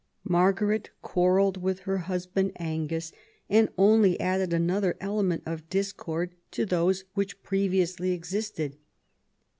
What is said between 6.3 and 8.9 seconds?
to those which pre viously existed.